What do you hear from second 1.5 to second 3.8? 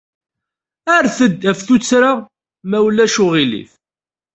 tuttra, ma ulac aɣilif.